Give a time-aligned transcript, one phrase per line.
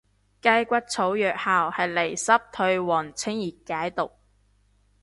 [0.41, 4.09] 雞骨草藥效係利濕退黃清熱解毒